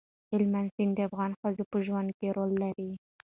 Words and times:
هلمند 0.31 0.69
سیند 0.75 0.93
د 0.95 0.99
افغان 1.09 1.31
ښځو 1.39 1.63
په 1.71 1.77
ژوند 1.85 2.09
کې 2.17 2.27
رول 2.37 2.51
لري. 2.63 2.91